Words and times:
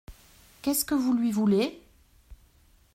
Qu’est-ce 0.63 0.83
que 0.83 0.95
vous 0.95 1.13
lui 1.13 1.31
voulez?… 1.31 1.79